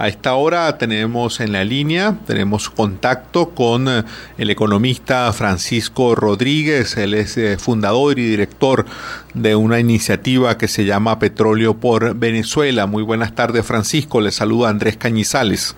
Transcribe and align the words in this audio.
A 0.00 0.08
esta 0.08 0.32
hora 0.32 0.78
tenemos 0.78 1.40
en 1.40 1.52
la 1.52 1.62
línea, 1.62 2.16
tenemos 2.26 2.70
contacto 2.70 3.50
con 3.50 3.86
eh, 3.86 4.02
el 4.38 4.48
economista 4.48 5.30
Francisco 5.34 6.14
Rodríguez, 6.14 6.96
él 6.96 7.12
es 7.12 7.36
eh, 7.36 7.58
fundador 7.58 8.18
y 8.18 8.24
director 8.24 8.86
de 9.34 9.56
una 9.56 9.78
iniciativa 9.78 10.56
que 10.56 10.68
se 10.68 10.86
llama 10.86 11.18
Petróleo 11.18 11.74
por 11.74 12.14
Venezuela. 12.14 12.86
Muy 12.86 13.02
buenas 13.02 13.34
tardes 13.34 13.66
Francisco, 13.66 14.22
le 14.22 14.30
saluda 14.30 14.70
Andrés 14.70 14.96
Cañizales. 14.96 15.76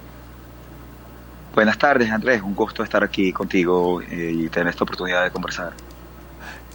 Buenas 1.52 1.76
tardes 1.76 2.08
Andrés, 2.12 2.42
un 2.42 2.54
gusto 2.54 2.84
estar 2.84 3.02
aquí 3.02 3.32
contigo 3.32 4.02
eh, 4.02 4.32
y 4.36 4.48
tener 4.50 4.68
esta 4.68 4.84
oportunidad 4.84 5.24
de 5.24 5.32
conversar. 5.32 5.72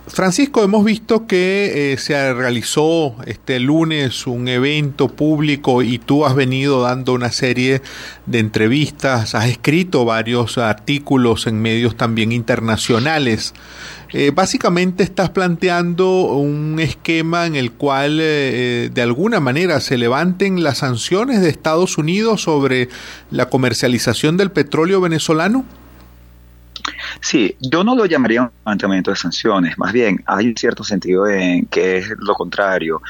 Francisco, 0.08 0.64
hemos 0.64 0.86
visto 0.86 1.28
que 1.28 1.92
eh, 1.92 1.98
se 1.98 2.34
realizó 2.34 3.16
este 3.26 3.60
lunes 3.60 4.26
un 4.26 4.48
evento 4.48 5.10
público 5.10 5.84
y 5.84 6.00
tú 6.00 6.26
has 6.26 6.34
venido 6.34 6.82
dando 6.82 7.12
una 7.14 7.32
serie 7.32 7.82
de 8.26 8.40
entrevistas, 8.40 9.36
has 9.36 9.48
escrito 9.48 10.06
varios 10.06 10.58
artículos 10.58 11.46
en 11.46 11.62
medios 11.62 11.98
también 11.98 12.32
internacionales. 12.32 13.54
Eh, 14.14 14.32
básicamente 14.34 15.04
estás 15.04 15.30
planteando 15.30 16.22
un 16.22 16.80
esquema 16.80 17.46
en 17.46 17.58
el 17.58 17.74
cual 17.74 18.20
eh, 18.22 18.90
de 18.94 19.02
alguna 19.02 19.42
manera 19.42 19.82
se 19.82 19.98
levanten 19.98 20.64
las 20.64 20.78
sanciones 20.78 21.42
de 21.42 21.50
Estados 21.50 21.98
Unidos 21.98 22.44
sobre 22.44 22.88
la 23.30 23.50
comercialización 23.50 24.38
del 24.38 24.52
petróleo 24.52 25.02
venezolano. 25.02 25.66
Sí, 27.22 27.56
yo 27.60 27.84
no 27.84 27.96
lo 27.96 28.06
llamaría 28.06 28.44
un 28.44 28.52
planteamiento 28.64 29.12
de 29.12 29.18
sanciones, 29.18 29.78
más 29.78 29.92
bien 29.92 30.24
hay 30.26 30.48
un 30.48 30.56
cierto 30.56 30.84
sentido 30.84 31.28
en 31.28 31.66
que 31.66 31.98
es 31.98 32.10
lo 32.18 32.34
contrario. 32.34 33.02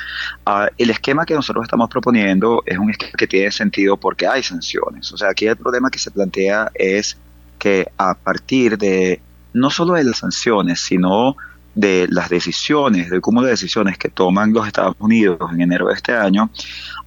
Ah, 0.45 0.69
el 0.77 0.89
esquema 0.89 1.25
que 1.25 1.33
nosotros 1.33 1.63
estamos 1.63 1.89
proponiendo 1.89 2.63
es 2.65 2.77
un 2.77 2.89
esquema 2.89 3.13
que 3.17 3.27
tiene 3.27 3.51
sentido 3.51 3.97
porque 3.97 4.27
hay 4.27 4.43
sanciones. 4.43 5.11
O 5.11 5.17
sea, 5.17 5.29
aquí 5.29 5.47
el 5.47 5.57
problema 5.57 5.89
que 5.89 5.99
se 5.99 6.11
plantea 6.11 6.71
es 6.73 7.17
que 7.59 7.87
a 7.97 8.13
partir 8.15 8.77
de 8.77 9.21
no 9.53 9.69
solo 9.69 9.93
de 9.93 10.03
las 10.03 10.17
sanciones, 10.17 10.79
sino 10.79 11.35
de 11.75 12.07
las 12.09 12.29
decisiones, 12.29 13.09
del 13.09 13.21
cúmulo 13.21 13.45
de 13.45 13.51
decisiones 13.51 13.97
que 13.97 14.09
toman 14.09 14.51
los 14.51 14.65
Estados 14.65 14.95
Unidos 14.99 15.37
en 15.53 15.61
enero 15.61 15.87
de 15.87 15.93
este 15.93 16.13
año, 16.13 16.49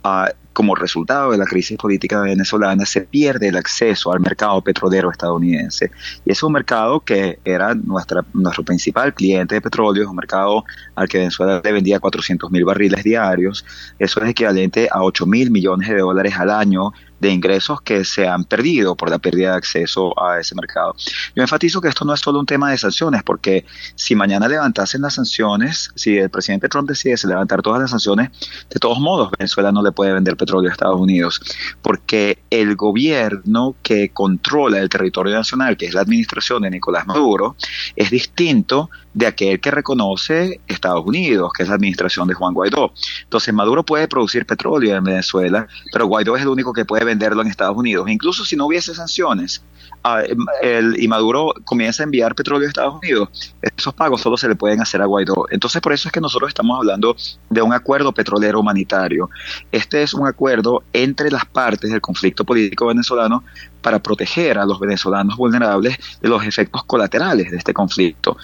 uh, 0.05 0.27
como 0.53 0.75
resultado 0.75 1.31
de 1.31 1.39
la 1.39 1.45
crisis 1.45 1.79
política 1.79 2.21
venezolana, 2.21 2.85
se 2.85 3.03
pierde 3.03 3.49
el 3.49 3.57
acceso 3.57 4.13
al 4.13 4.21
mercado 4.21 4.61
petrolero 4.63 5.11
estadounidense. 5.11 5.91
Y 6.25 6.33
es 6.33 6.43
un 6.43 6.53
mercado 6.53 7.01
que 7.01 7.39
era 7.45 7.75
nuestra, 7.75 8.25
nuestro 8.35 8.65
principal 8.65 9.15
cliente 9.15 9.55
de 9.55 9.61
petróleo, 9.61 10.03
es 10.03 10.09
un 10.09 10.17
mercado 10.17 10.65
al 10.95 11.09
que 11.09 11.19
Venezuela 11.19 11.61
le 11.63 11.73
vendía 11.73 12.01
400 12.01 12.51
mil 12.51 12.65
barriles 12.65 13.05
diarios. 13.05 13.65
Eso 13.99 14.23
es 14.23 14.31
equivalente 14.31 14.89
a 14.91 15.03
8 15.03 15.27
mil 15.27 15.51
millones 15.51 15.89
de 15.89 15.99
dólares 15.99 16.35
al 16.37 16.51
año 16.51 16.93
de 17.21 17.31
ingresos 17.31 17.81
que 17.83 18.05
se 18.05 18.27
han 18.27 18.45
perdido 18.45 18.97
por 18.97 19.11
la 19.11 19.19
pérdida 19.19 19.53
de 19.53 19.57
acceso 19.59 20.13
a 20.21 20.41
ese 20.41 20.55
mercado. 20.55 20.95
Yo 21.35 21.43
enfatizo 21.43 21.81
que 21.81 21.89
esto 21.89 22.05
no 22.05 22.15
es 22.15 22.21
solo 22.21 22.41
un 22.41 22.47
tema 22.47 22.71
de 22.71 22.79
sanciones, 22.79 23.23
porque 23.23 23.65
si 23.95 24.15
mañana 24.15 24.49
levantasen 24.49 25.03
las 25.03 25.15
sanciones, 25.15 25.91
si 25.95 26.17
el 26.17 26.31
presidente 26.31 26.69
Trump 26.69 26.89
decidiese 26.89 27.29
levantar 27.29 27.63
todas 27.63 27.81
las 27.81 27.91
sanciones, 27.91 28.31
de 28.69 28.81
todos 28.81 28.99
modos 28.99 29.31
Venezuela 29.39 29.71
no 29.71 29.83
le 29.83 29.93
puede 29.93 30.13
vender 30.13 30.37
petróleo 30.37 30.71
a 30.71 30.73
Estados 30.73 31.01
Unidos, 31.01 31.41
porque 31.83 32.39
el 32.51 32.75
gobierno 32.77 33.77
que 33.83 34.11
controla 34.11 34.79
el 34.79 34.89
territorio 34.89 35.35
nacional, 35.35 35.77
que 35.77 35.87
es 35.87 35.95
la 35.95 36.01
administración 36.01 36.63
de 36.63 36.71
Nicolás 36.71 37.07
Maduro, 37.07 37.57
es 37.97 38.11
distinto 38.11 38.91
de 39.13 39.27
aquel 39.27 39.61
que 39.61 39.71
reconoce 39.71 40.61
Estados 40.67 41.05
Unidos, 41.05 41.53
que 41.53 41.65
es 41.65 41.69
la 41.69 41.75
administración 41.75 42.29
de 42.29 42.35
Juan 42.35 42.55
Guaidó. 42.55 42.93
Entonces 43.25 43.53
Maduro 43.53 43.85
puede 43.85 44.09
producir 44.09 44.47
petróleo 44.47 44.97
en 44.97 45.05
Venezuela, 45.05 45.67
pero 45.93 46.07
Guaidó 46.07 46.37
es 46.37 46.43
el 46.43 46.49
único 46.49 46.73
que 46.73 46.85
puede 46.85 47.05
venderlo 47.11 47.43
en 47.43 47.49
Estados 47.49 47.77
Unidos. 47.77 48.09
Incluso 48.09 48.45
si 48.45 48.57
no 48.57 48.67
hubiese 48.67 48.95
sanciones 48.95 49.63
ah, 50.03 50.23
el, 50.63 51.03
y 51.03 51.09
Maduro 51.09 51.53
comienza 51.65 52.03
a 52.03 52.05
enviar 52.05 52.35
petróleo 52.35 52.67
a 52.67 52.69
Estados 52.69 52.95
Unidos, 53.03 53.55
esos 53.77 53.95
pagos 53.95 54.21
solo 54.21 54.37
se 54.37 54.49
le 54.49 54.57
pueden 54.57 54.81
hacer 54.81 55.03
a 55.03 55.07
Guaidó. 55.07 55.47
Entonces 55.51 55.81
por 55.81 55.93
eso 55.93 56.09
es 56.09 56.13
que 56.13 56.21
nosotros 56.21 56.49
estamos 56.49 56.79
hablando 56.79 57.17
de 57.49 57.63
un 57.63 57.73
acuerdo 57.73 58.13
petrolero 58.13 58.61
humanitario. 58.61 59.29
Este 59.71 60.03
es 60.03 60.15
un 60.15 60.27
acuerdo 60.27 60.83
entre 60.93 61.31
las 61.31 61.45
partes 61.45 61.91
del 61.91 62.01
conflicto 62.01 62.45
político 62.45 62.87
venezolano 62.87 63.45
para 63.83 63.99
proteger 63.99 64.59
a 64.59 64.67
los 64.67 64.79
venezolanos 64.79 65.37
vulnerables 65.37 65.99
de 66.21 66.29
los 66.29 66.45
efectos 66.45 66.85
colaterales 66.85 67.51
de 67.51 67.57
este 67.57 67.73
conflicto 67.73 68.37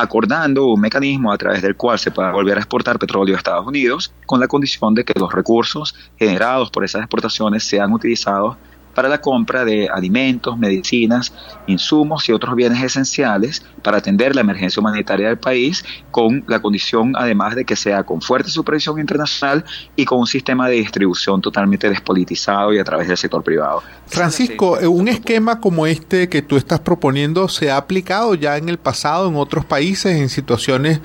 acordando 0.00 0.66
un 0.66 0.80
mecanismo 0.80 1.32
a 1.32 1.38
través 1.38 1.62
del 1.62 1.76
cual 1.76 1.98
se 1.98 2.10
pueda 2.10 2.30
volver 2.32 2.56
a 2.56 2.60
exportar 2.60 2.98
petróleo 2.98 3.34
a 3.34 3.38
Estados 3.38 3.66
Unidos 3.66 4.12
con 4.26 4.40
la 4.40 4.48
condición 4.48 4.94
de 4.94 5.04
que 5.04 5.18
los 5.18 5.32
recursos 5.32 5.94
generados 6.18 6.70
por 6.70 6.84
esas 6.84 7.02
exportaciones 7.02 7.64
sean 7.64 7.92
utilizados 7.92 8.56
para 9.00 9.08
la 9.08 9.22
compra 9.22 9.64
de 9.64 9.88
alimentos, 9.88 10.58
medicinas, 10.58 11.32
insumos 11.66 12.28
y 12.28 12.32
otros 12.32 12.54
bienes 12.54 12.82
esenciales 12.82 13.64
para 13.80 13.96
atender 13.96 14.34
la 14.34 14.42
emergencia 14.42 14.78
humanitaria 14.78 15.28
del 15.28 15.38
país, 15.38 15.82
con 16.10 16.44
la 16.46 16.60
condición 16.60 17.14
además 17.16 17.54
de 17.54 17.64
que 17.64 17.76
sea 17.76 18.02
con 18.02 18.20
fuerte 18.20 18.50
supervisión 18.50 19.00
internacional 19.00 19.64
y 19.96 20.04
con 20.04 20.18
un 20.18 20.26
sistema 20.26 20.68
de 20.68 20.74
distribución 20.74 21.40
totalmente 21.40 21.88
despolitizado 21.88 22.74
y 22.74 22.78
a 22.78 22.84
través 22.84 23.08
del 23.08 23.16
sector 23.16 23.42
privado. 23.42 23.82
Francisco, 24.06 24.78
un 24.86 25.08
esquema 25.08 25.60
como 25.60 25.86
este 25.86 26.28
que 26.28 26.42
tú 26.42 26.58
estás 26.58 26.80
proponiendo 26.80 27.48
se 27.48 27.70
ha 27.70 27.78
aplicado 27.78 28.34
ya 28.34 28.58
en 28.58 28.68
el 28.68 28.76
pasado 28.76 29.30
en 29.30 29.36
otros 29.36 29.64
países 29.64 30.14
en 30.14 30.28
situaciones 30.28 31.00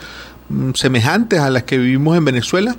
mm, 0.49 0.71
semejantes 0.73 1.39
a 1.39 1.49
las 1.49 1.63
que 1.63 1.77
vivimos 1.77 2.17
en 2.17 2.25
Venezuela? 2.25 2.75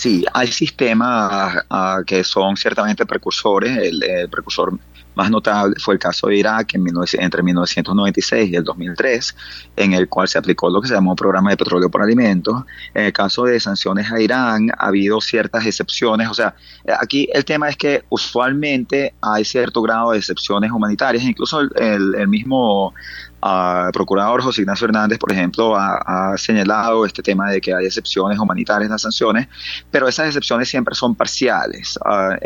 Sí, 0.00 0.24
hay 0.32 0.46
sistemas 0.46 1.56
uh, 1.68 2.02
que 2.06 2.24
son 2.24 2.56
ciertamente 2.56 3.04
precursores. 3.04 3.76
El, 3.76 4.30
precursor 4.30 4.78
más 5.14 5.30
notable 5.30 5.74
fue 5.78 5.92
el 5.92 6.00
caso 6.00 6.28
de 6.28 6.38
Irak 6.38 6.74
en 6.74 6.86
entre 7.18 7.42
1996 7.42 8.50
y 8.50 8.56
el 8.56 8.64
2003, 8.64 9.36
en 9.76 9.92
el 9.92 10.08
cual 10.08 10.26
se 10.26 10.38
aplicó 10.38 10.70
lo 10.70 10.80
que 10.80 10.88
se 10.88 10.94
llamó 10.94 11.14
Programa 11.14 11.50
de 11.50 11.58
Petróleo 11.58 11.90
por 11.90 12.00
Alimentos. 12.00 12.62
En 12.94 13.04
el 13.04 13.12
caso 13.12 13.44
de 13.44 13.60
sanciones 13.60 14.10
a 14.10 14.18
Irán 14.18 14.70
ha 14.70 14.86
habido 14.86 15.20
ciertas 15.20 15.66
excepciones. 15.66 16.30
O 16.30 16.34
sea, 16.34 16.54
aquí 16.98 17.28
el 17.34 17.44
tema 17.44 17.68
es 17.68 17.76
que 17.76 18.02
usualmente 18.08 19.12
hay 19.20 19.44
cierto 19.44 19.82
grado 19.82 20.12
de 20.12 20.18
excepciones 20.18 20.70
humanitarias. 20.70 21.24
Incluso 21.24 21.60
el, 21.60 22.14
el 22.14 22.26
mismo 22.26 22.94
Uh, 23.42 23.90
procurador 23.92 24.42
José 24.42 24.60
Ignacio 24.60 24.86
Hernández, 24.86 25.18
por 25.18 25.32
ejemplo, 25.32 25.74
ha, 25.74 26.36
señalado 26.36 27.06
este 27.06 27.22
tema 27.22 27.50
de 27.50 27.60
que 27.60 27.72
hay 27.72 27.86
excepciones 27.86 28.38
humanitarias 28.38 28.86
en 28.86 28.92
las 28.92 29.00
sanciones, 29.00 29.48
pero 29.90 30.08
esas 30.08 30.26
excepciones 30.26 30.68
siempre 30.68 30.94
son 30.94 31.14
parciales. 31.14 31.98
Ah, 32.04 32.36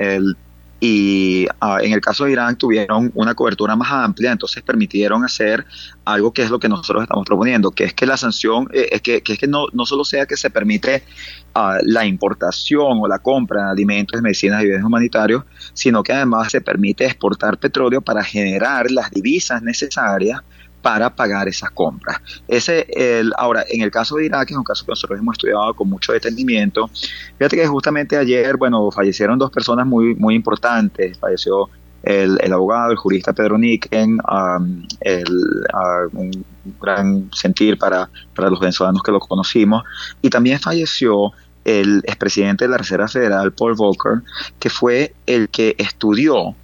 y 0.86 1.46
ah, 1.60 1.78
en 1.80 1.92
el 1.92 2.00
caso 2.00 2.26
de 2.26 2.32
Irán 2.32 2.56
tuvieron 2.56 3.10
una 3.14 3.34
cobertura 3.34 3.74
más 3.74 3.90
amplia, 3.90 4.32
entonces 4.32 4.62
permitieron 4.62 5.24
hacer 5.24 5.64
algo 6.04 6.32
que 6.32 6.42
es 6.42 6.50
lo 6.50 6.58
que 6.58 6.68
nosotros 6.68 7.04
estamos 7.04 7.24
proponiendo, 7.24 7.70
que 7.70 7.84
es 7.84 7.94
que 7.94 8.06
la 8.06 8.16
sanción, 8.16 8.68
eh, 8.72 8.88
es 8.92 9.00
que, 9.00 9.22
es 9.26 9.38
que 9.38 9.46
no, 9.46 9.66
no 9.72 9.86
solo 9.86 10.04
sea 10.04 10.26
que 10.26 10.36
se 10.36 10.50
permite 10.50 11.02
la 11.82 12.04
importación 12.04 12.98
o 13.00 13.08
la 13.08 13.18
compra 13.18 13.64
de 13.64 13.70
alimentos, 13.70 14.20
medicinas 14.20 14.62
y 14.62 14.66
bienes 14.66 14.84
humanitarios, 14.84 15.44
sino 15.72 16.02
que 16.02 16.12
además 16.12 16.52
se 16.52 16.60
permite 16.60 17.06
exportar 17.06 17.58
petróleo 17.58 18.00
para 18.00 18.22
generar 18.22 18.90
las 18.90 19.10
divisas 19.10 19.62
necesarias 19.62 20.40
para 20.84 21.08
pagar 21.08 21.48
esas 21.48 21.70
compras. 21.70 22.18
Ese, 22.46 22.86
el, 22.90 23.32
ahora, 23.38 23.64
en 23.70 23.80
el 23.80 23.90
caso 23.90 24.16
de 24.16 24.26
Irak, 24.26 24.50
es 24.50 24.56
un 24.56 24.62
caso 24.62 24.84
que 24.84 24.92
nosotros 24.92 25.18
hemos 25.18 25.32
estudiado 25.32 25.72
con 25.72 25.88
mucho 25.88 26.12
detenimiento. 26.12 26.90
Fíjate 27.38 27.56
que 27.56 27.66
justamente 27.66 28.18
ayer, 28.18 28.58
bueno, 28.58 28.90
fallecieron 28.90 29.38
dos 29.38 29.50
personas 29.50 29.86
muy, 29.86 30.14
muy 30.14 30.34
importantes. 30.34 31.18
Falleció 31.18 31.70
el, 32.02 32.38
el 32.38 32.52
abogado, 32.52 32.90
el 32.90 32.98
jurista 32.98 33.32
Pedro 33.32 33.56
Niken, 33.56 34.18
um, 34.30 34.86
el, 35.00 35.24
uh, 35.72 36.18
un 36.18 36.44
gran 36.78 37.30
sentir 37.32 37.78
para, 37.78 38.10
para 38.36 38.50
los 38.50 38.60
venezolanos 38.60 39.02
que 39.02 39.10
lo 39.10 39.20
conocimos. 39.20 39.84
Y 40.20 40.28
también 40.28 40.60
falleció 40.60 41.32
el 41.64 42.02
expresidente 42.04 42.66
de 42.66 42.70
la 42.72 42.76
Reserva 42.76 43.08
Federal, 43.08 43.52
Paul 43.52 43.74
Volcker, 43.74 44.20
que 44.58 44.68
fue 44.68 45.14
el 45.24 45.48
que 45.48 45.76
estudió 45.78 46.54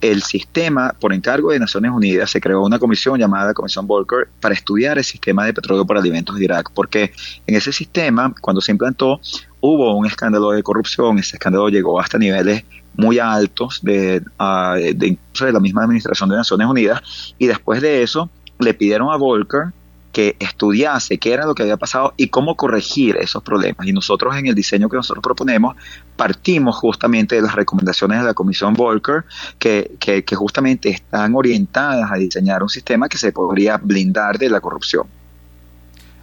el 0.00 0.22
sistema, 0.22 0.94
por 0.98 1.12
encargo 1.12 1.52
de 1.52 1.58
Naciones 1.58 1.90
Unidas, 1.90 2.30
se 2.30 2.40
creó 2.40 2.62
una 2.62 2.78
comisión 2.78 3.18
llamada 3.18 3.54
Comisión 3.54 3.86
Volcker 3.86 4.28
para 4.40 4.54
estudiar 4.54 4.98
el 4.98 5.04
sistema 5.04 5.44
de 5.44 5.52
petróleo 5.52 5.86
por 5.86 5.98
alimentos 5.98 6.36
de 6.36 6.44
Irak, 6.44 6.70
porque 6.74 7.12
en 7.46 7.54
ese 7.54 7.72
sistema, 7.72 8.34
cuando 8.40 8.60
se 8.60 8.72
implantó, 8.72 9.20
hubo 9.60 9.94
un 9.94 10.06
escándalo 10.06 10.50
de 10.50 10.62
corrupción, 10.62 11.18
ese 11.18 11.36
escándalo 11.36 11.68
llegó 11.68 12.00
hasta 12.00 12.18
niveles 12.18 12.64
muy 12.96 13.18
altos 13.18 13.80
de, 13.82 14.22
uh, 14.38 14.74
de 14.74 15.16
de 15.40 15.52
la 15.52 15.60
misma 15.60 15.84
administración 15.84 16.28
de 16.28 16.36
Naciones 16.36 16.66
Unidas, 16.66 17.34
y 17.38 17.46
después 17.46 17.80
de 17.80 18.02
eso 18.02 18.30
le 18.58 18.74
pidieron 18.74 19.10
a 19.10 19.16
Volcker 19.16 19.72
que 20.12 20.36
estudiase 20.40 21.18
qué 21.18 21.32
era 21.32 21.46
lo 21.46 21.54
que 21.54 21.62
había 21.62 21.76
pasado 21.76 22.14
y 22.16 22.28
cómo 22.28 22.56
corregir 22.56 23.16
esos 23.16 23.42
problemas. 23.42 23.86
Y 23.86 23.92
nosotros 23.92 24.36
en 24.36 24.46
el 24.46 24.54
diseño 24.54 24.88
que 24.88 24.96
nosotros 24.96 25.22
proponemos 25.22 25.76
partimos 26.16 26.76
justamente 26.76 27.36
de 27.36 27.42
las 27.42 27.54
recomendaciones 27.54 28.20
de 28.20 28.24
la 28.24 28.34
Comisión 28.34 28.74
Volcker 28.74 29.24
que, 29.58 29.92
que, 29.98 30.36
justamente 30.36 30.90
están 30.90 31.34
orientadas 31.34 32.10
a 32.10 32.16
diseñar 32.16 32.62
un 32.62 32.68
sistema 32.68 33.08
que 33.08 33.18
se 33.18 33.32
podría 33.32 33.76
blindar 33.76 34.38
de 34.38 34.50
la 34.50 34.60
corrupción. 34.60 35.06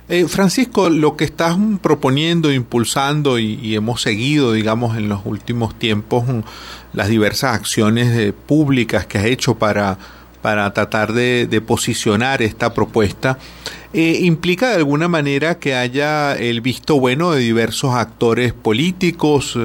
Eh, 0.10 0.26
Francisco, 0.28 0.90
lo 0.90 1.18
que 1.18 1.26
estás 1.26 1.58
proponiendo, 1.82 2.52
impulsando 2.52 3.40
y, 3.40 3.76
hemos 3.76 4.02
seguido, 4.02 4.54
digamos, 4.54 4.98
en 4.98 5.10
los 5.10 5.22
últimos 5.26 5.78
tiempos 5.78 6.26
mm, 6.28 6.40
las 6.94 7.10
diversas 7.10 7.56
acciones 7.56 8.34
públicas 8.46 9.06
que 9.06 9.18
has 9.18 9.26
hecho 9.26 9.56
para, 9.56 9.98
para 10.48 10.72
tratar 10.72 11.12
de, 11.12 11.62
posicionar 11.68 12.42
esta 12.42 12.74
propuesta, 12.74 13.38
eh, 13.92 14.20
implica 14.22 14.70
de 14.70 14.78
alguna 14.78 15.10
manera 15.10 15.60
que 15.60 15.76
haya 15.76 16.38
el 16.38 16.62
visto 16.62 17.02
bueno 17.02 17.34
de 17.34 17.42
diversos 17.42 17.96
actores 17.96 18.54
políticos, 18.54 19.60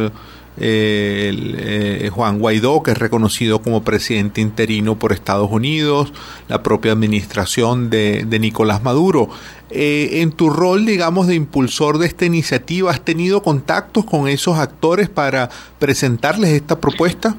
eh, 0.57 2.11
Juan 2.13 2.41
Guaidó, 2.41 2.83
que 2.83 2.91
es 2.91 2.99
reconocido 2.99 3.63
como 3.63 3.85
presidente 3.85 4.41
interino 4.41 4.99
por 4.99 5.13
Estados 5.13 5.53
Unidos, 5.53 6.13
la 6.49 6.65
propia 6.65 6.91
administración 6.91 7.89
de, 7.89 8.27
Nicolás 8.41 8.83
Maduro. 8.83 9.29
Eh, 9.71 10.21
en 10.21 10.33
tu 10.33 10.51
rol, 10.51 10.85
digamos, 10.85 11.29
de 11.29 11.37
impulsor 11.37 11.99
de 11.99 12.09
esta 12.09 12.25
iniciativa, 12.25 12.91
¿has 12.91 13.05
tenido 13.05 13.41
contactos 13.45 14.05
con 14.05 14.27
esos 14.27 14.59
actores 14.59 15.09
para 15.09 15.49
presentarles 15.79 16.51
esta 16.51 16.81
propuesta? 16.81 17.37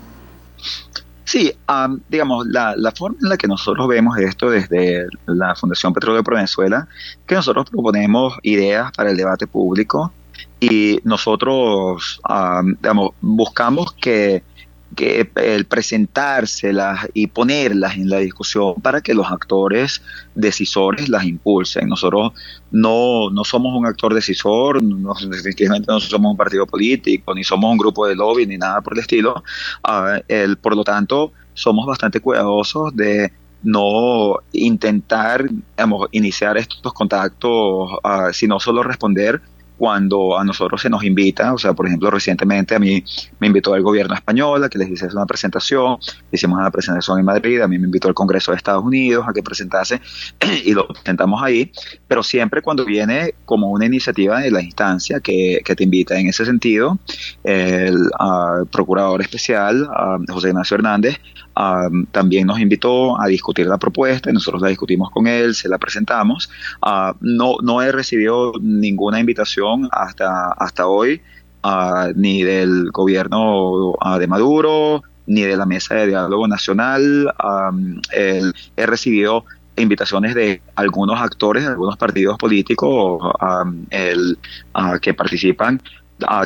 Sí, 1.26 1.54
digamos, 2.10 2.48
la, 2.48 2.76
la, 2.76 2.92
forma 2.92 3.18
en 3.22 3.30
la 3.30 3.38
que 3.38 3.48
nosotros 3.48 3.88
vemos 3.88 4.18
esto 4.18 4.50
desde 4.50 5.08
la 5.26 5.56
Fundación 5.56 5.94
Petróleo 5.94 6.22
de 6.22 6.36
Venezuela, 6.36 6.88
que 7.26 7.36
nosotros 7.36 7.70
proponemos 7.70 8.34
ideas 8.44 8.92
para 8.92 9.12
el 9.12 9.18
debate 9.18 9.48
público, 9.48 10.12
y 10.60 11.00
nosotros 11.04 12.22
digamos, 12.82 13.12
buscamos 13.22 13.94
que, 13.94 14.44
el 14.98 15.66
presentárselas 15.66 17.08
y 17.14 17.28
ponerlas 17.28 17.96
en 17.96 18.10
la 18.10 18.18
discusión 18.18 18.76
para 18.82 19.02
que 19.02 19.14
los 19.14 19.32
actores 19.32 20.02
decisores 20.36 21.10
las 21.10 21.26
impulsen. 21.26 21.88
Nosotros 21.88 22.34
no, 22.72 23.30
no 23.30 23.44
somos 23.44 23.76
un 23.76 23.86
actor 23.86 24.14
decisor, 24.14 24.82
no, 24.82 25.14
definitivamente 25.30 25.92
no 25.92 26.00
somos 26.00 26.32
un 26.32 26.38
partido 26.38 26.66
político, 26.66 27.34
ni 27.34 27.44
somos 27.44 27.72
un 27.72 27.78
grupo 27.78 28.08
de 28.08 28.16
lobby, 28.16 28.46
ni 28.46 28.58
nada 28.58 28.82
por 28.82 28.94
el 28.94 29.00
estilo. 29.00 29.44
Ah, 29.84 30.20
el, 30.28 30.58
por 30.58 30.76
lo 30.76 30.84
tanto, 30.84 31.32
somos 31.54 31.86
bastante 31.86 32.20
cuidadosos 32.20 32.96
de 32.96 33.32
no 33.64 34.40
intentar 34.52 35.50
digamos, 35.50 36.10
iniciar 36.12 36.58
estos 36.58 36.94
contactos, 36.94 37.92
uh, 38.04 38.34
sino 38.34 38.60
solo 38.60 38.84
responder 38.84 39.42
cuando 39.84 40.40
a 40.40 40.46
nosotros 40.46 40.82
se 40.82 40.90
nos 40.90 41.04
invita, 41.04 41.54
o 41.54 41.58
sea, 41.58 41.74
por 41.74 41.86
ejemplo, 41.86 42.10
recientemente 42.10 42.74
a 42.74 42.80
mí 42.80 43.04
me 43.42 43.48
invitó 43.48 43.76
el 43.76 43.82
gobierno 43.84 44.16
español 44.16 44.64
a 44.64 44.70
que 44.70 44.78
les 44.78 44.88
hiciese 44.88 45.14
una 45.14 45.26
presentación, 45.26 45.98
hicimos 46.32 46.58
una 46.58 46.72
presentación 46.72 47.20
en 47.20 47.26
Madrid, 47.26 47.60
a 47.60 47.68
mí 47.68 47.78
me 47.78 47.88
invitó 47.88 48.08
el 48.08 48.14
Congreso 48.14 48.52
de 48.52 48.58
Estados 48.60 48.82
Unidos 48.82 49.26
a 49.28 49.34
que 49.34 49.44
presentase 49.44 50.00
y 50.64 50.72
lo 50.72 50.88
presentamos 50.88 51.44
ahí, 51.44 51.70
pero 52.08 52.24
siempre 52.24 52.62
cuando 52.62 52.86
viene 52.86 53.34
como 53.44 53.72
una 53.72 53.86
iniciativa 53.86 54.40
de 54.40 54.52
la 54.52 54.62
instancia 54.62 55.20
que, 55.20 55.60
que 55.66 55.76
te 55.76 55.84
invita 55.84 56.18
en 56.18 56.28
ese 56.28 56.46
sentido, 56.46 56.98
el 57.44 58.10
procurador 58.72 59.20
especial, 59.20 59.86
José 60.30 60.48
Ignacio 60.48 60.76
Hernández, 60.76 61.20
también 62.12 62.48
nos 62.48 62.60
invitó 62.60 63.20
a 63.22 63.28
discutir 63.28 63.68
la 63.68 63.78
propuesta 63.78 64.30
y 64.30 64.34
nosotros 64.34 64.62
la 64.62 64.70
discutimos 64.70 65.12
con 65.12 65.28
él, 65.28 65.56
se 65.56 65.70
la 65.70 65.78
presentamos. 65.78 66.50
no, 67.22 67.58
no 67.62 67.82
he 67.82 67.92
recibido 67.92 68.54
ninguna 68.62 69.20
invitación 69.20 69.88
hasta, 69.92 70.52
hasta 70.52 70.88
hoy, 70.88 71.22
ni 72.16 72.44
del 72.44 72.92
gobierno 72.92 73.94
de 74.20 74.28
Maduro, 74.28 75.04
ni 75.26 75.42
de 75.42 75.56
la 75.56 75.66
Mesa 75.66 75.96
de 75.96 76.08
Diálogo 76.08 76.48
Nacional. 76.48 77.34
he 78.12 78.86
recibido 78.86 79.46
invitaciones 79.76 80.36
de 80.36 80.62
algunos 80.76 81.20
actores, 81.20 81.64
de 81.64 81.70
algunos 81.70 81.98
partidos 81.98 82.38
políticos 82.38 83.22
el, 83.90 84.38
que 85.02 85.14
participan 85.14 85.82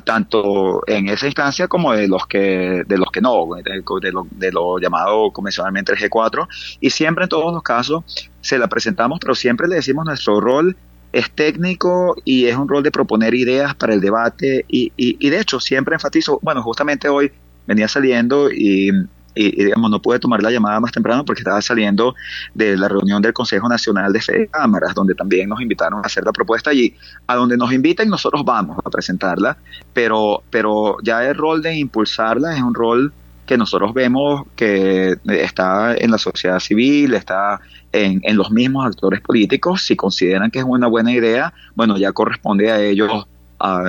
tanto 0.03 0.81
en 0.87 1.09
esa 1.09 1.27
instancia 1.27 1.67
como 1.67 1.93
de 1.93 2.07
los 2.07 2.27
que 2.27 2.83
de 2.87 2.97
los 2.97 3.11
que 3.11 3.21
no, 3.21 3.47
de, 3.63 4.11
lo, 4.11 4.27
de 4.31 4.51
lo 4.51 4.79
llamado 4.79 5.31
convencionalmente 5.31 5.91
el 5.93 5.97
G4 5.97 6.47
y 6.79 6.89
siempre 6.89 7.23
en 7.23 7.29
todos 7.29 7.53
los 7.53 7.63
casos 7.63 8.03
se 8.41 8.57
la 8.57 8.67
presentamos, 8.67 9.19
pero 9.19 9.35
siempre 9.35 9.67
le 9.67 9.75
decimos 9.75 10.05
nuestro 10.05 10.39
rol 10.39 10.75
es 11.13 11.31
técnico 11.31 12.15
y 12.25 12.45
es 12.45 12.55
un 12.55 12.67
rol 12.67 12.83
de 12.83 12.91
proponer 12.91 13.33
ideas 13.33 13.73
para 13.75 13.93
el 13.93 14.01
debate. 14.01 14.65
Y, 14.67 14.91
y, 14.97 15.17
y 15.25 15.29
de 15.29 15.39
hecho 15.39 15.59
siempre 15.59 15.95
enfatizo, 15.95 16.39
bueno, 16.41 16.61
justamente 16.61 17.09
hoy 17.09 17.31
venía 17.65 17.87
saliendo 17.87 18.51
y 18.51 18.91
y, 19.37 19.63
digamos, 19.63 19.91
no 19.91 20.01
pude 20.01 20.19
tomar 20.19 20.41
la 20.41 20.51
llamada 20.51 20.79
más 20.79 20.91
temprano 20.91 21.23
porque 21.23 21.41
estaba 21.41 21.61
saliendo 21.61 22.15
de 22.53 22.75
la 22.75 22.87
reunión 22.87 23.21
del 23.21 23.33
Consejo 23.33 23.69
Nacional 23.69 24.11
de 24.11 24.21
Fe 24.21 24.47
Cámaras, 24.47 24.93
donde 24.93 25.13
también 25.15 25.49
nos 25.49 25.61
invitaron 25.61 25.99
a 25.99 26.07
hacer 26.07 26.23
la 26.23 26.31
propuesta 26.31 26.71
allí. 26.71 26.95
A 27.27 27.35
donde 27.35 27.57
nos 27.57 27.71
inviten, 27.71 28.09
nosotros 28.09 28.43
vamos 28.43 28.77
a 28.83 28.89
presentarla, 28.89 29.57
pero, 29.93 30.43
pero 30.49 30.97
ya 31.03 31.23
el 31.23 31.35
rol 31.35 31.61
de 31.61 31.75
impulsarla 31.75 32.55
es 32.55 32.61
un 32.61 32.73
rol 32.73 33.13
que 33.45 33.57
nosotros 33.57 33.93
vemos 33.93 34.43
que 34.55 35.15
está 35.25 35.95
en 35.95 36.11
la 36.11 36.17
sociedad 36.17 36.59
civil, 36.59 37.13
está 37.13 37.61
en, 37.93 38.19
en 38.23 38.35
los 38.35 38.51
mismos 38.51 38.85
actores 38.85 39.21
políticos. 39.21 39.83
Si 39.83 39.95
consideran 39.95 40.51
que 40.51 40.59
es 40.59 40.65
una 40.67 40.87
buena 40.87 41.13
idea, 41.13 41.53
bueno, 41.73 41.97
ya 41.97 42.11
corresponde 42.11 42.71
a 42.71 42.81
ellos 42.81 43.25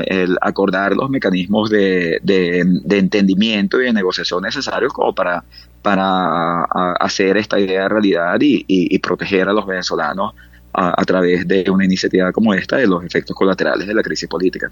el 0.06 0.36
acordar 0.40 0.94
los 0.94 1.10
mecanismos 1.10 1.70
de, 1.70 2.18
de, 2.22 2.98
entendimiento 2.98 3.80
y 3.80 3.84
de 3.84 3.92
negociación 3.92 4.42
necesarios 4.42 4.92
como 4.92 5.14
para, 5.14 5.44
para 5.82 6.64
hacer 7.00 7.36
esta 7.36 7.58
idea 7.58 7.88
realidad 7.88 8.40
y, 8.40 8.64
y, 8.66 8.98
proteger 8.98 9.48
a 9.48 9.52
los 9.52 9.66
venezolanos 9.66 10.34
a, 10.72 11.04
través 11.04 11.46
de 11.46 11.64
una 11.70 11.84
iniciativa 11.84 12.32
como 12.32 12.54
esta 12.54 12.76
de 12.76 12.86
los 12.86 13.04
efectos 13.04 13.36
colaterales 13.36 13.86
de 13.86 13.94
la 13.94 14.02
crisis 14.02 14.28
política. 14.28 14.70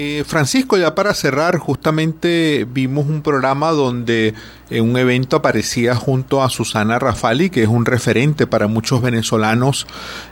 Eh, 0.00 0.22
Francisco, 0.24 0.76
ya 0.76 0.94
para 0.94 1.12
cerrar, 1.12 1.58
justamente 1.58 2.64
vimos 2.70 3.06
un 3.08 3.20
programa 3.20 3.72
donde 3.72 4.32
en 4.70 4.88
un 4.88 4.96
evento 4.96 5.34
aparecía 5.34 5.96
junto 5.96 6.40
a 6.40 6.50
Susana 6.50 7.00
Rafali, 7.00 7.50
que 7.50 7.64
es 7.64 7.68
un 7.68 7.84
referente 7.84 8.46
para 8.46 8.68
muchos 8.68 9.02
venezolanos 9.02 9.88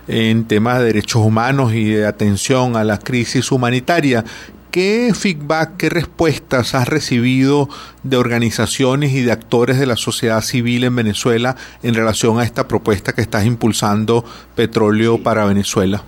en 0.07 0.45
temas 0.45 0.79
de 0.79 0.85
derechos 0.85 1.21
humanos 1.21 1.73
y 1.73 1.83
de 1.83 2.05
atención 2.05 2.77
a 2.77 2.85
la 2.85 2.97
crisis 2.97 3.51
humanitaria. 3.51 4.23
¿Qué 4.71 5.11
feedback, 5.13 5.75
qué 5.75 5.89
respuestas 5.89 6.73
has 6.73 6.87
recibido 6.87 7.67
de 8.03 8.15
organizaciones 8.15 9.11
y 9.11 9.21
de 9.21 9.33
actores 9.33 9.79
de 9.79 9.85
la 9.85 9.97
sociedad 9.97 10.41
civil 10.43 10.85
en 10.85 10.95
Venezuela 10.95 11.57
en 11.83 11.93
relación 11.93 12.39
a 12.39 12.45
esta 12.45 12.69
propuesta 12.69 13.11
que 13.11 13.19
estás 13.19 13.45
impulsando, 13.45 14.23
Petróleo 14.55 15.21
para 15.21 15.43
Venezuela? 15.43 16.05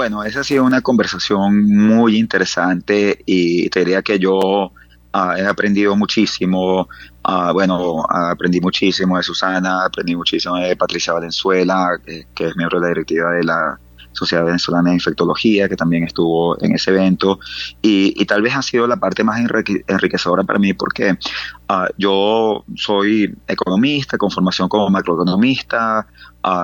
Bueno, 0.00 0.24
esa 0.24 0.40
ha 0.40 0.44
sido 0.44 0.64
una 0.64 0.80
conversación 0.80 1.62
muy 1.66 2.16
interesante 2.16 3.22
y 3.26 3.68
te 3.68 3.80
diría 3.80 4.00
que 4.00 4.18
yo 4.18 4.72
ah, 5.12 5.34
he 5.36 5.44
aprendido 5.44 5.94
muchísimo. 5.94 6.88
Uh, 7.22 7.52
bueno, 7.52 8.06
aprendí 8.08 8.62
muchísimo 8.62 9.18
de 9.18 9.22
Susana, 9.22 9.84
aprendí 9.84 10.16
muchísimo 10.16 10.56
de 10.56 10.74
Patricia 10.74 11.12
Valenzuela, 11.12 12.00
que, 12.02 12.24
es 12.34 12.56
miembro 12.56 12.80
de 12.80 12.86
la 12.86 12.88
directiva 12.88 13.32
de 13.32 13.44
la 13.44 13.78
Sociedad 14.12 14.46
Venezolana 14.46 14.88
de 14.88 14.94
Infectología, 14.94 15.68
que 15.68 15.76
también 15.76 16.04
estuvo 16.04 16.58
en 16.62 16.74
ese 16.74 16.92
evento, 16.92 17.38
y, 17.82 18.24
tal 18.24 18.40
vez 18.40 18.56
ha 18.56 18.62
sido 18.62 18.86
la 18.86 18.96
parte 18.96 19.22
más 19.22 19.38
enriquecedora 19.38 20.44
para 20.44 20.58
mí 20.58 20.72
porque 20.72 21.18
ah, 21.68 21.88
yo 21.98 22.64
soy 22.74 23.36
economista, 23.46 24.16
con 24.16 24.30
formación 24.30 24.66
como 24.66 24.88
macroeconomista, 24.88 26.06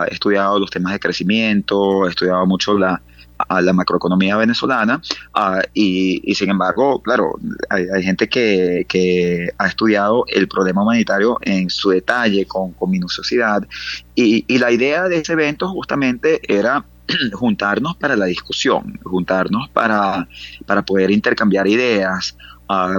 he 0.08 0.14
estudiado 0.14 0.58
los 0.58 0.70
temas 0.70 0.94
de 0.94 1.00
crecimiento, 1.00 2.06
he 2.06 2.08
estudiado 2.08 2.46
mucho 2.46 2.78
la, 2.78 3.02
a 3.38 3.60
la 3.60 3.72
macroeconomía 3.72 4.36
venezolana 4.36 5.00
ah, 5.34 5.62
y, 5.74 6.34
sin 6.34 6.50
embargo, 6.50 7.02
claro, 7.02 7.38
hay, 7.70 8.02
gente 8.02 8.28
que, 8.28 8.86
que, 8.88 9.50
ha 9.58 9.66
estudiado 9.66 10.24
el 10.28 10.48
problema 10.48 10.82
humanitario 10.82 11.38
en 11.42 11.70
su 11.70 11.90
detalle, 11.90 12.46
con, 12.46 12.74
minuciosidad 12.88 13.66
y, 14.14 14.44
y 14.46 14.58
la 14.58 14.70
idea 14.70 15.08
de 15.08 15.18
ese 15.18 15.32
evento 15.32 15.68
justamente 15.68 16.40
era 16.46 16.84
juntarnos 17.32 17.96
para 17.96 18.16
la 18.16 18.26
discusión, 18.26 18.98
juntarnos 19.02 19.68
para, 19.70 20.28
para 20.66 20.82
poder 20.82 21.10
intercambiar 21.10 21.66
ideas. 21.66 22.36
Ah, 22.68 22.98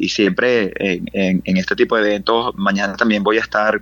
y 0.00 0.08
siempre 0.08 0.72
en, 0.74 1.08
en, 1.12 1.42
en, 1.44 1.56
este 1.56 1.76
tipo 1.76 1.96
de 1.96 2.02
eventos, 2.02 2.52
mañana 2.56 2.96
también 2.96 3.22
voy 3.22 3.38
a 3.38 3.42
estar 3.42 3.80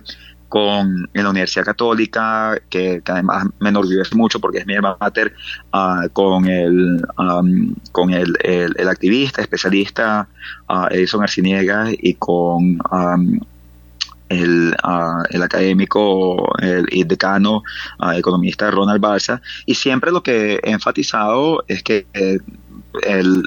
con 0.53 1.09
en 1.15 1.23
la 1.23 1.31
Universidad 1.31 1.65
Católica, 1.65 2.61
que, 2.69 3.01
además 3.07 3.47
me 3.59 3.69
enorgullece 3.69 4.13
mucho 4.13 4.39
porque 4.39 4.59
es 4.59 4.67
mi 4.67 4.75
hermano 4.75 4.97
mater, 4.99 5.33
uh, 5.73 6.07
con, 6.13 6.45
el, 6.45 7.03
um, 7.17 7.73
con 7.91 8.11
el, 8.11 8.37
el, 8.43 8.87
activista, 8.87 9.41
especialista 9.41 10.27
uh, 10.69 10.85
Edison 10.91 11.23
Arciniega 11.23 11.87
y 11.89 12.13
con 12.13 12.79
um, 12.91 13.39
el, 14.29 14.75
uh, 14.83 15.23
el, 15.31 15.41
académico 15.41 16.55
el, 16.59 16.85
decano 17.07 17.63
economista 18.15 18.69
Ronald 18.69 19.01
Balsa. 19.01 19.41
Y 19.65 19.73
siempre 19.73 20.11
lo 20.11 20.21
que 20.21 20.59
he 20.61 20.69
enfatizado 20.69 21.63
es 21.67 21.81
que 21.81 22.05
eh, 22.13 22.37
el, 23.01 23.41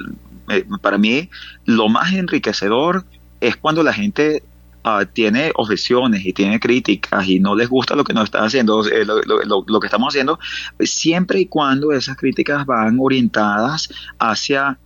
eh, 0.49 0.65
para 0.81 0.97
mí 0.97 1.29
lo 1.63 1.87
más 1.87 2.11
enriquecedor 2.11 3.05
es 3.39 3.55
cuando 3.55 3.81
la 3.81 3.93
gente 3.93 4.43
ah, 4.87 5.05
tiene 5.05 5.51
objeciones 5.55 6.25
y 6.25 6.33
tiene 6.33 6.59
críticas 6.59 7.27
y 7.27 7.39
no 7.39 7.55
les 7.55 7.69
gusta 7.69 7.95
lo 7.95 8.03
que 8.03 8.13
nos 8.13 8.25
está 8.25 8.43
haciendo, 8.43 8.85
eh, 8.87 9.05
lo, 9.05 9.79
que 9.79 9.87
estamos 9.87 10.13
haciendo, 10.13 10.39
siempre 10.79 11.41
y 11.41 11.45
cuando 11.47 11.91
esas 11.91 12.17
críticas 12.17 12.65
van 12.65 12.97
orientadas 12.99 13.89
hacia 14.19 14.77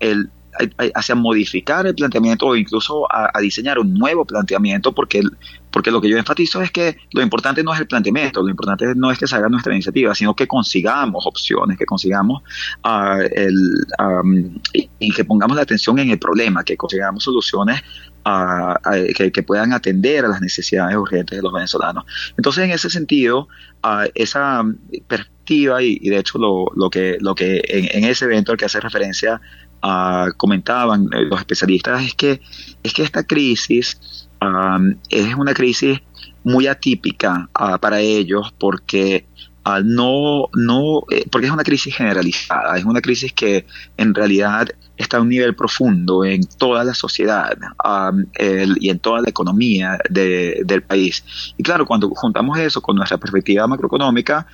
el 0.00 0.30
hacia 0.94 1.14
modificar 1.14 1.86
el 1.86 1.94
planteamiento 1.94 2.46
o 2.46 2.56
incluso 2.56 3.06
a, 3.12 3.30
diseñar 3.40 3.78
un 3.78 3.94
nuevo 3.94 4.24
planteamiento, 4.24 4.92
porque, 4.92 5.22
porque 5.70 5.90
lo 5.90 6.00
que 6.00 6.08
yo 6.08 6.16
enfatizo 6.16 6.62
es 6.62 6.70
que 6.70 6.96
lo 7.12 7.22
importante 7.22 7.62
no 7.62 7.74
es 7.74 7.80
el 7.80 7.86
planteamiento, 7.86 8.42
lo 8.42 8.48
importante 8.48 8.94
no 8.94 9.10
es 9.10 9.18
que 9.18 9.26
salga 9.26 9.48
nuestra 9.48 9.74
iniciativa, 9.74 10.14
sino 10.14 10.34
que 10.34 10.46
consigamos 10.46 11.26
opciones, 11.26 11.78
que 11.78 11.86
consigamos 11.86 12.42
uh, 12.84 13.20
el, 13.32 13.86
y, 14.72 15.10
que 15.12 15.24
pongamos 15.24 15.56
la 15.56 15.62
atención 15.62 15.98
en 15.98 16.10
el 16.10 16.18
problema, 16.18 16.64
que 16.64 16.76
consigamos 16.76 17.24
soluciones 17.24 17.82
que, 19.32 19.42
puedan 19.42 19.72
atender 19.72 20.24
a 20.24 20.28
las 20.28 20.40
necesidades 20.40 20.96
urgentes 20.96 21.36
de 21.36 21.42
los 21.42 21.52
venezolanos. 21.52 22.04
Entonces, 22.36 22.64
en 22.64 22.70
ese 22.70 22.90
sentido, 22.90 23.48
esa 24.14 24.64
perspectiva 25.06 25.82
y, 25.82 25.98
de 26.08 26.18
hecho 26.18 26.38
lo, 26.38 26.66
lo, 26.74 26.90
que, 26.90 27.18
lo 27.20 27.34
que 27.34 27.62
en, 27.68 28.04
ese 28.04 28.24
evento 28.24 28.52
al 28.52 28.58
que 28.58 28.64
hace 28.64 28.80
referencia 28.80 29.40
comentaban 30.36 31.08
eh, 31.12 31.22
los 31.22 31.38
especialistas 31.38 32.02
es 32.02 32.14
que, 32.14 32.40
es 32.82 32.92
que 32.92 33.02
esta 33.02 33.24
crisis 33.24 34.28
es 35.10 35.34
una 35.34 35.54
crisis 35.54 36.00
muy 36.42 36.66
atípica 36.66 37.48
para 37.80 38.00
ellos 38.00 38.52
porque 38.58 39.26
no, 39.82 40.48
no, 40.54 41.02
eh, 41.10 41.24
porque 41.30 41.46
es 41.48 41.52
una 41.52 41.64
crisis 41.64 41.96
generalizada, 41.96 42.76
es 42.76 42.84
una 42.84 43.00
crisis 43.00 43.32
que 43.32 43.66
en 43.96 44.14
realidad 44.14 44.68
está 44.96 45.16
a 45.16 45.20
un 45.20 45.28
nivel 45.28 45.56
profundo 45.56 46.24
en 46.24 46.46
toda 46.46 46.84
la 46.84 46.94
sociedad 46.94 47.56
y 48.78 48.88
en 48.88 48.98
toda 49.00 49.20
la 49.20 49.28
economía 49.28 49.98
del 50.08 50.82
país. 50.82 51.52
Y 51.58 51.62
claro, 51.62 51.84
cuando 51.84 52.08
juntamos 52.10 52.58
eso 52.58 52.80
con 52.80 52.96
nuestra 52.96 53.18
perspectiva 53.18 53.66
macroeconómica, 53.66 54.46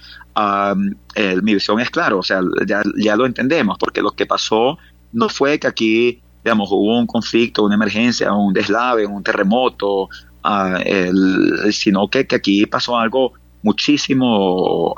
mi 1.42 1.54
visión 1.54 1.78
es 1.78 1.90
claro, 1.90 2.18
o 2.18 2.22
sea, 2.22 2.40
ya, 2.66 2.82
ya 2.96 3.14
lo 3.14 3.26
entendemos, 3.26 3.76
porque 3.78 4.02
lo 4.02 4.12
que 4.12 4.26
pasó 4.26 4.78
no 5.12 5.28
fue 5.28 5.60
que 5.60 5.68
aquí, 5.68 6.22
digamos, 6.42 6.70
hubo 6.72 6.98
un 6.98 7.06
conflicto, 7.06 7.62
una 7.64 7.76
emergencia, 7.76 8.32
un 8.32 8.52
deslave, 8.52 9.06
un 9.06 9.22
terremoto, 9.22 10.08
ah, 10.42 10.80
sino 11.70 12.08
que, 12.08 12.26
aquí 12.34 12.66
pasó 12.66 12.98
algo 12.98 13.34
muchísimo, 13.62 14.94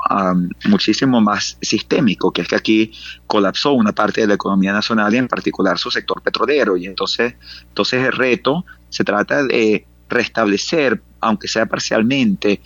muchísimo 0.65 1.21
más 1.21 1.57
sistémico, 1.61 2.31
que 2.31 2.41
es 2.41 2.47
que 2.47 2.55
aquí 2.55 2.91
colapsó 3.27 3.73
una 3.73 3.91
parte 3.91 4.21
de 4.21 4.27
la 4.27 4.33
economía 4.35 4.73
nacional 4.73 5.13
y 5.13 5.17
en 5.17 5.27
particular 5.27 5.77
su 5.77 5.91
sector 5.91 6.21
petrolero. 6.21 6.77
Y 6.77 6.85
entonces, 6.85 7.35
entonces 7.67 8.05
el 8.05 8.11
reto 8.11 8.65
se 8.89 9.03
trata 9.03 9.43
de 9.43 9.85
restablecer, 10.09 11.01
aunque 11.19 11.47
sea 11.47 11.65
parcialmente, 11.65 12.61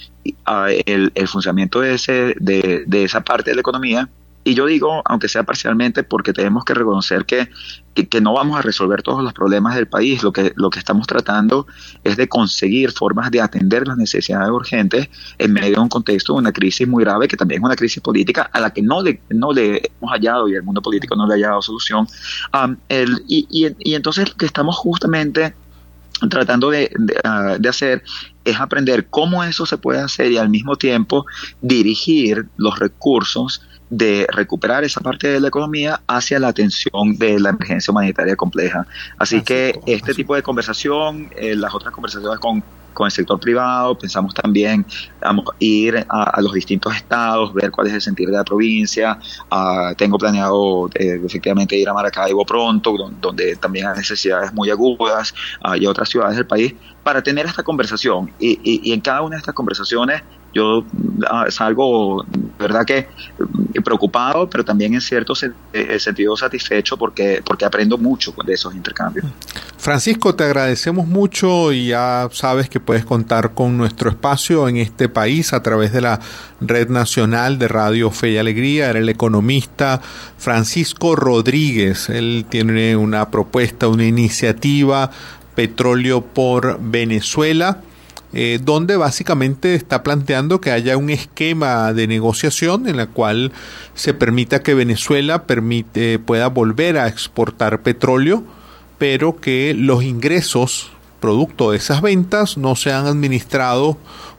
ah, 0.46 0.70
el, 0.86 1.12
funcionamiento 1.28 1.82
de, 1.82 1.94
ese, 1.94 2.36
de, 2.40 2.84
de 2.86 3.04
esa 3.04 3.22
parte 3.22 3.52
de 3.52 3.56
la 3.56 3.62
economía 3.62 4.10
y 4.50 4.56
yo 4.56 4.66
digo, 4.66 5.04
aunque 5.06 5.28
sea 5.28 5.44
parcialmente, 5.44 6.04
porque 6.04 6.34
tenemos 6.34 6.66
que 6.66 6.74
reconocer 6.74 7.26
que, 7.26 7.50
que, 7.94 8.20
no 8.20 8.34
vamos 8.34 8.58
a 8.58 8.64
resolver 8.64 9.04
todos 9.04 9.24
los 9.24 9.32
problemas 9.32 9.76
del 9.76 9.88
país. 9.88 10.24
Lo 10.24 10.34
que, 10.34 10.54
lo 10.56 10.72
que 10.72 10.80
estamos 10.80 11.06
tratando 11.06 11.68
es 12.04 12.18
de 12.18 12.28
conseguir 12.28 12.92
formas 12.92 13.30
de 13.30 13.42
atender 13.42 13.88
las 13.88 13.98
necesidades 13.98 14.50
urgentes 14.50 15.08
en 15.38 15.54
medio 15.54 15.76
de 15.76 15.82
un 15.82 15.90
contexto 15.90 16.34
de 16.34 16.40
una 16.40 16.52
crisis 16.52 16.88
muy 16.88 17.04
grave, 17.04 17.28
que 17.28 17.38
también 17.38 17.62
es 17.62 17.66
una 17.66 17.76
crisis 17.76 18.02
política 18.02 18.50
a 18.52 18.60
la 18.60 18.74
que 18.74 18.82
no 18.82 19.04
le, 19.04 19.22
no 19.30 19.54
le 19.54 19.84
hemos 20.00 20.12
hallado 20.12 20.50
y 20.50 20.56
el 20.56 20.64
mundo 20.64 20.82
político 20.82 21.16
no 21.16 21.28
le 21.28 21.34
ha 21.34 21.38
hallado 21.38 21.62
solución. 21.62 22.08
y 23.28 23.94
entonces 23.94 24.30
lo 24.30 24.36
que 24.36 24.48
estamos 24.48 24.78
justamente 24.78 25.54
tratando 26.28 26.70
de, 26.70 26.92
ah, 27.24 27.56
de, 27.60 27.70
hacer 27.70 28.04
es 28.44 28.60
aprender 28.60 29.08
cómo 29.10 29.44
eso 29.44 29.66
se 29.66 29.78
puede 29.78 30.02
hacer 30.02 30.32
y 30.32 30.38
al 30.38 30.50
mismo 30.50 30.76
tiempo 30.76 31.26
dirigir 31.62 32.48
los 32.58 32.78
recursos 32.80 33.62
de 33.90 34.28
recuperar 34.32 34.84
esa 34.84 35.02
parte 35.02 35.28
de 35.28 35.40
la 35.40 35.48
economía 35.48 36.02
hacia 36.08 36.40
la 36.40 36.50
atención 36.50 37.18
de 37.18 37.40
la 37.40 37.50
emergencia 37.50 37.92
humanitaria 37.92 38.36
compleja. 38.36 38.86
Así, 39.18 39.42
que 39.42 39.80
este 39.86 40.14
tipo 40.14 40.36
de 40.36 40.44
conversación, 40.44 41.30
eh, 41.36 41.56
las 41.56 41.74
otras 41.74 41.94
conversaciones 41.94 42.40
con 42.40 42.64
con 43.00 43.06
el 43.06 43.12
sector 43.12 43.40
privado, 43.40 43.98
pensamos 43.98 44.34
también 44.34 44.86
vamos, 45.22 45.46
ir 45.60 46.06
a, 46.10 46.42
los 46.42 46.54
distintos 46.54 46.96
estados, 46.96 47.54
ver 47.54 47.72
cuál 47.72 47.88
es 47.88 47.94
el 47.94 48.02
sentir 48.02 48.28
de 48.28 48.36
la 48.36 48.44
provincia. 48.44 49.18
Ah, 49.50 49.94
tengo 49.98 50.18
planeado 50.18 50.90
eh, 50.96 51.22
efectivamente 51.26 51.78
ir 51.78 51.88
a 51.88 51.94
Maracaibo 51.94 52.46
pronto, 52.46 52.96
donde, 53.22 53.56
también 53.56 53.88
hay 53.88 53.98
necesidades 53.98 54.54
muy 54.54 54.70
agudas 54.70 55.34
uh, 55.64 55.76
y 55.76 55.86
otras 55.86 56.10
ciudades 56.10 56.36
del 56.36 56.46
país, 56.46 56.74
para 57.02 57.22
tener 57.22 57.46
esta 57.46 57.64
conversación. 57.64 58.32
Y, 58.40 58.60
y, 58.64 58.92
en 58.92 59.02
cada 59.02 59.22
una 59.22 59.36
de 59.36 59.40
estas 59.40 59.56
conversaciones 59.56 60.22
yo 60.54 60.84
ah, 61.30 61.46
salgo, 61.50 62.26
verdad 62.58 62.86
que 62.86 63.08
mm, 63.40 63.82
preocupado, 63.84 64.50
pero 64.50 64.64
también 64.66 64.94
en 64.94 65.02
cierto 65.02 65.34
eh, 65.74 66.00
sentido 66.00 66.36
satisfecho 66.36 66.98
porque, 66.98 67.42
porque 67.46 67.66
aprendo 67.66 67.98
mucho 67.98 68.34
de 68.46 68.54
esos 68.54 68.74
intercambios. 68.76 69.26
Francisco, 69.78 70.36
te 70.36 70.44
agradecemos 70.44 71.08
mucho 71.08 71.72
y 71.72 71.88
ya 71.88 72.28
sabes 72.32 72.70
que 72.70 72.80
puedes 72.80 73.06
contar 73.06 73.54
con 73.54 73.78
nuestro 73.78 74.10
espacio 74.10 74.68
en 74.68 74.78
este 74.78 75.08
país 75.08 75.54
a 75.54 75.64
través 75.64 75.94
de 75.94 76.02
la 76.02 76.20
Red 76.60 76.90
Nacional 76.90 77.58
de 77.58 77.68
Radio 77.70 78.12
Fe 78.12 78.32
y 78.32 78.38
Alegría. 78.38 78.90
Era 78.90 79.00
el 79.00 79.08
economista 79.08 80.02
Francisco 80.38 81.16
Rodríguez. 81.16 82.10
Él 82.10 82.46
tiene 82.50 82.98
una 82.98 83.30
propuesta, 83.30 83.88
una 83.88 84.06
iniciativa, 84.06 85.12
Petróleo 85.56 86.22
por 86.22 86.80
Venezuela 86.82 87.82
eh, 88.34 88.60
donde 88.64 88.96
básicamente 88.96 89.76
está 89.76 90.04
planteando 90.04 90.62
que 90.62 90.72
haya 90.72 90.98
un 90.98 91.10
esquema 91.10 91.94
de 91.94 92.08
negociación 92.08 92.88
en 92.88 92.98
la 92.98 93.08
cual 93.08 93.52
se 93.96 94.14
permita 94.14 94.62
que 94.62 94.74
Venezuela 94.74 95.46
pueda 96.26 96.48
volver 96.48 96.98
a 96.98 97.08
exportar 97.08 97.82
petróleo, 97.82 98.44
pero 98.98 99.40
que 99.40 99.74
los 99.76 100.04
ingresos 100.04 100.92
producto 101.20 101.72
de 101.72 101.78
esas 101.78 102.02
ventas 102.02 102.58
no 102.58 102.76
sean 102.76 103.06
administrados 103.06 103.98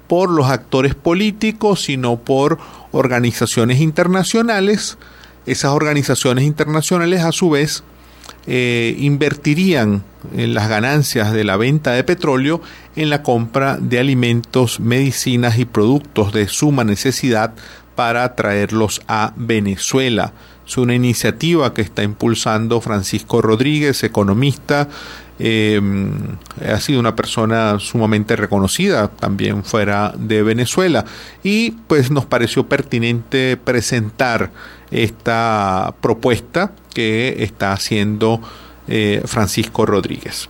por 0.09 0.31
los 0.31 0.51
actores 0.51 0.95
políticos, 0.95 1.83
sino 1.83 2.17
por 2.17 2.59
organizaciones 2.91 3.81
internacionales. 3.81 4.99
Esas 5.47 5.73
organizaciones 5.73 6.45
internacionales 6.45 7.23
a 7.23 7.33
su 7.33 7.51
vez 7.51 7.85
eh, 8.47 8.97
invertirían 8.99 10.03
en 10.35 10.55
las 10.55 10.69
ganancias 10.69 11.33
de 11.33 11.45
la 11.45 11.57
venta 11.57 11.93
de 11.93 12.05
petróleo 12.05 12.61
en 12.97 13.11
la 13.11 13.23
compra 13.23 13.77
de 13.81 13.99
alimentos, 13.99 14.81
medicinas 14.81 15.59
y 15.59 15.65
productos 15.65 16.33
de 16.33 16.49
suma 16.49 16.85
necesidad 16.85 17.55
para 17.95 18.35
traerlos 18.35 19.03
a 19.09 19.33
Venezuela. 19.37 20.33
Es 20.67 20.79
una 20.79 20.95
iniciativa 20.95 21.75
que 21.75 21.83
está 21.83 22.03
impulsando 22.03 22.81
Francisco 22.81 23.43
Rodríguez, 23.43 24.05
economista. 24.05 24.89
Eh, 25.39 25.81
ha 26.67 26.79
sido 26.81 27.01
una 27.01 27.17
persona 27.17 27.79
sumamente 27.79 28.37
reconocida 28.37 29.09
también 29.09 29.65
fuera 29.65 30.13
de 30.17 30.43
Venezuela 30.43 31.07
y 31.43 31.71
pues 31.87 32.11
nos 32.11 32.27
pareció 32.27 32.69
pertinente 32.69 33.57
presentar 33.57 34.51
esta 34.91 35.95
propuesta 36.01 36.73
que 36.95 37.43
está 37.43 37.73
haciendo 37.73 38.41
eh, 38.89 39.23
Francisco 39.25 39.87
Rodríguez. 39.87 40.49